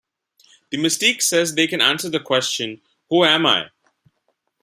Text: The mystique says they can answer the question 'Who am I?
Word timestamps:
The 0.71 0.79
mystique 0.79 1.21
says 1.21 1.53
they 1.53 1.67
can 1.67 1.79
answer 1.79 2.09
the 2.09 2.19
question 2.19 2.81
'Who 3.11 3.23
am 3.23 3.45
I? 3.45 3.69